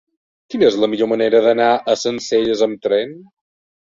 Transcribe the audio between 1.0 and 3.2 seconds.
manera d'anar a Sencelles amb tren?